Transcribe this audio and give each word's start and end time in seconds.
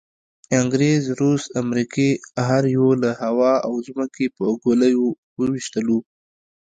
انګریز، 0.59 1.03
روس، 1.21 1.43
امریکې 1.61 2.09
هر 2.47 2.63
یوه 2.75 2.93
له 3.03 3.11
هوا 3.21 3.53
او 3.65 3.73
ځمکې 3.87 4.25
په 4.37 4.43
ګولیو 4.63 5.05
وویشتلو. 5.39 5.99